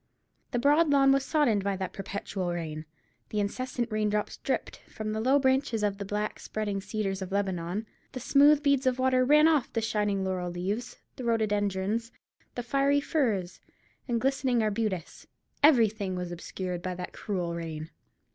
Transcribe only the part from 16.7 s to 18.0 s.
by that cruel rain.